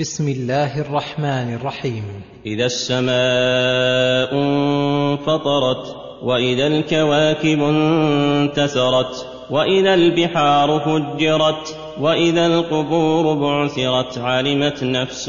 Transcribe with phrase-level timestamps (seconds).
[0.00, 2.04] بسم الله الرحمن الرحيم.
[2.46, 15.28] إذا السماء انفطرت وإذا الكواكب انتثرت وإذا البحار فجرت وإذا القبور بعثرت علمت نفس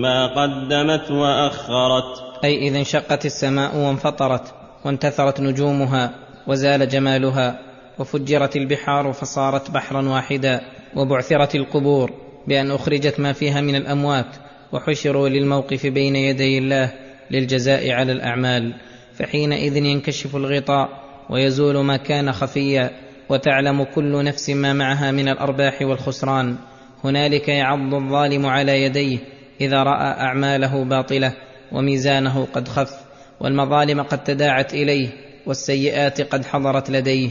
[0.00, 2.44] ما قدمت وأخرت.
[2.44, 4.54] أي إذا انشقت السماء وانفطرت
[4.84, 6.14] وانتثرت نجومها
[6.46, 7.58] وزال جمالها
[7.98, 10.60] وفجرت البحار فصارت بحرا واحدا
[10.96, 12.10] وبعثرت القبور
[12.48, 14.36] بأن أخرجت ما فيها من الأموات
[14.72, 16.92] وحشروا للموقف بين يدي الله
[17.30, 18.74] للجزاء على الأعمال
[19.14, 20.88] فحينئذ ينكشف الغطاء
[21.30, 22.90] ويزول ما كان خفيا
[23.28, 26.56] وتعلم كل نفس ما معها من الأرباح والخسران.
[27.04, 29.18] هنالك يعض الظالم على يديه
[29.60, 31.32] إذا رأى أعماله باطلة
[31.72, 32.94] وميزانه قد خف
[33.40, 35.08] والمظالم قد تداعت إليه
[35.46, 37.30] والسيئات قد حضرت لديه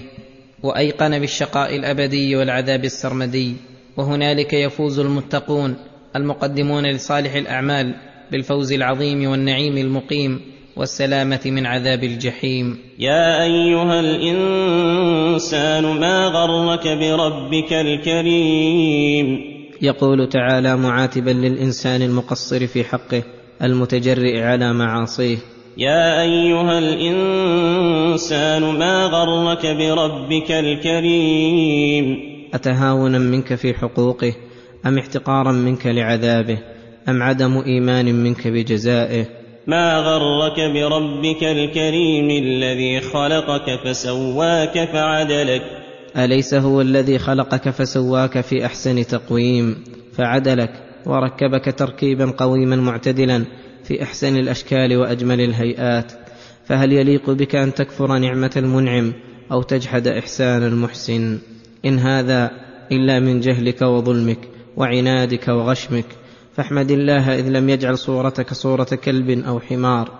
[0.63, 3.55] وأيقن بالشقاء الأبدي والعذاب السرمدي.
[3.97, 5.75] وهنالك يفوز المتقون
[6.15, 7.95] المقدمون لصالح الأعمال
[8.31, 10.41] بالفوز العظيم والنعيم المقيم
[10.77, 12.77] والسلامة من عذاب الجحيم.
[12.99, 19.39] يا أيها الإنسان ما غرك بربك الكريم؟
[19.81, 23.23] يقول تعالى معاتبا للإنسان المقصر في حقه
[23.63, 25.37] المتجرئ على معاصيه.
[25.77, 34.33] يا أيها الإنسان ما غرك بربك الكريم؟ أتهاونا منك في حقوقه؟
[34.85, 36.57] أم احتقارا منك لعذابه؟
[37.09, 39.25] أم عدم إيمان منك بجزائه؟
[39.67, 45.61] ما غرك بربك الكريم الذي خلقك فسواك فعدلك؟
[46.17, 49.83] أليس هو الذي خلقك فسواك في أحسن تقويم؟
[50.17, 50.71] فعدلك
[51.05, 53.45] وركبك تركيبا قويما معتدلا
[53.83, 56.11] في أحسن الأشكال وأجمل الهيئات.
[56.65, 59.13] فهل يليق بك أن تكفر نعمة المنعم
[59.51, 61.39] أو تجحد إحسان المحسن؟
[61.85, 62.51] إن هذا
[62.91, 64.39] إلا من جهلك وظلمك
[64.77, 66.05] وعنادك وغشمك
[66.55, 70.11] فاحمد الله إذ لم يجعل صورتك صورة كلب أو حمار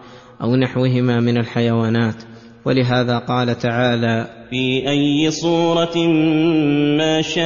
[0.42, 2.24] أو نحوهما من الحيوانات
[2.66, 5.98] ولهذا قال تعالى في أي صورة
[6.98, 7.42] ما شاء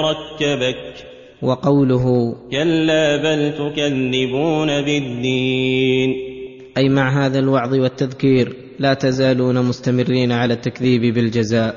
[0.00, 1.06] ركبك؟
[1.42, 6.29] وقوله كلا بل تكذبون بالدين.
[6.80, 11.74] أي مع هذا الوعظ والتذكير لا تزالون مستمرين على التكذيب بالجزاء.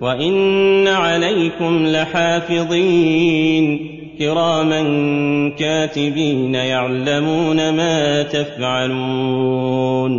[0.00, 3.78] وإن عليكم لحافظين.
[4.18, 4.82] كراما
[5.58, 10.10] كاتبين يعلمون ما تفعلون.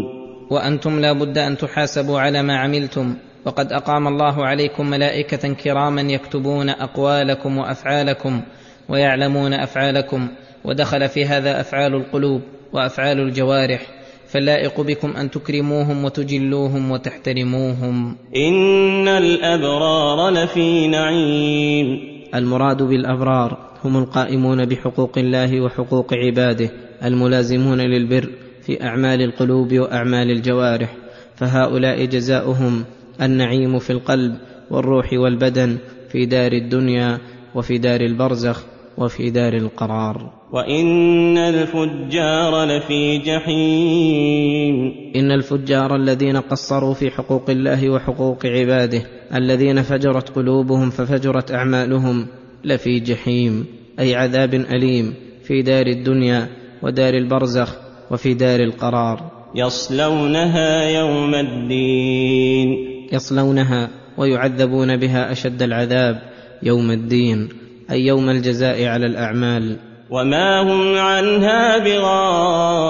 [0.51, 3.15] وأنتم لا بد أن تحاسبوا على ما عملتم.
[3.45, 8.41] وقد أقام الله عليكم ملائكة كراما يكتبون أقوالكم وأفعالكم
[8.89, 10.27] ويعلمون أفعالكم.
[10.65, 12.41] ودخل في هذا أفعال القلوب
[12.73, 13.94] وأفعال الجوارح.
[14.35, 18.15] فاللائق بكم أن تكرموهم وتجلوهم وتحترموهم.
[18.35, 21.99] إن الأبرار لفي نعيم.
[22.35, 26.69] المراد بالأبرار هم القائمون بحقوق الله وحقوق عباده
[27.03, 28.29] الملازمون للبر
[28.61, 30.95] في أعمال القلوب وأعمال الجوارح.
[31.35, 32.85] فهؤلاء جزاؤهم
[33.21, 34.35] النعيم في القلب
[34.71, 35.77] والروح والبدن
[36.09, 37.17] في دار الدنيا
[37.55, 38.74] وفي دار البرزخ.
[38.97, 40.29] وفي دار القرار.
[40.51, 44.93] وإن الفجار لفي جحيم.
[45.15, 49.01] إن الفجار الذين قصروا في حقوق الله وحقوق عباده
[49.35, 52.27] الذين فجرت قلوبهم ففجرت أعمالهم
[52.63, 53.65] لفي جحيم
[53.99, 55.13] أي عذاب أليم
[55.43, 56.47] في دار الدنيا
[56.83, 57.75] ودار البرزخ
[58.11, 59.31] وفي دار القرار.
[59.55, 62.77] يصلونها يوم الدين.
[63.13, 66.21] يصلونها ويعذبون بها أشد العذاب
[66.63, 67.64] يوم الدين.
[67.91, 69.77] أي يوم الجزاء على الأعمال.
[70.09, 72.83] وما هم عنها بغائبين.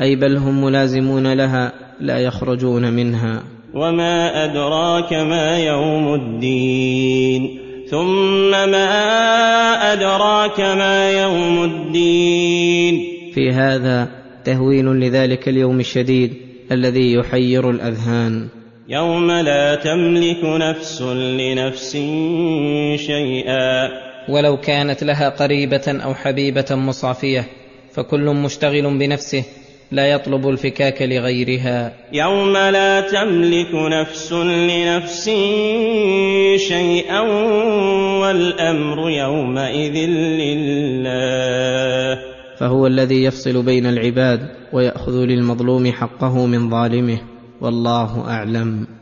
[0.00, 3.42] أي بل هم ملازمون لها لا يخرجون منها.
[3.74, 7.58] وما أدراك ما يوم الدين.
[7.90, 13.00] ثم ما أدراك ما يوم الدين.
[13.34, 14.08] في هذا
[14.44, 16.34] تهويل لذلك اليوم الشديد
[16.72, 18.48] الذي يحير الأذهان.
[18.88, 21.92] يوم لا تملك نفس لنفس
[23.06, 23.88] شيئا.
[24.28, 27.44] ولو كانت لها قريبة أو حبيبة مصافية
[27.92, 29.44] فكل مشتغل بنفسه
[29.92, 31.92] لا يطلب الفكاك لغيرها.
[32.12, 35.24] يوم لا تملك نفس لنفس
[36.68, 37.20] شيئا
[38.20, 39.96] والأمر يومئذ
[40.40, 42.18] لله.
[42.58, 44.40] فهو الذي يفصل بين العباد
[44.72, 47.35] ويأخذ للمظلوم حقه من ظالمه.
[47.66, 48.95] والله أعلم.